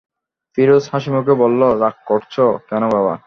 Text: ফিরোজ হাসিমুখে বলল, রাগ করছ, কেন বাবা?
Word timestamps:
ফিরোজ 0.53 0.83
হাসিমুখে 0.91 1.33
বলল, 1.33 1.61
রাগ 1.81 1.95
করছ, 2.05 2.35
কেন 2.69 2.83
বাবা? 2.93 3.13